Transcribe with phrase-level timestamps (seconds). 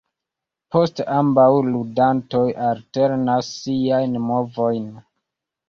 [0.75, 4.93] Poste ambaŭ ludantoj alternas siajn movojn.